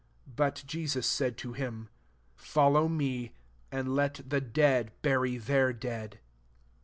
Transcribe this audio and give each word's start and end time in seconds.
££ 0.01 0.03
But 0.35 0.63
Jesus 0.65 1.07
sfiid 1.07 1.35
to 1.37 1.53
him, 1.53 1.87
^' 2.35 2.35
Follow 2.41 2.87
me; 2.87 3.33
and 3.71 3.93
let 3.95 4.19
the 4.27 4.41
dead 4.41 4.91
bury 5.03 5.37
their 5.37 5.73
dead." 5.73 6.17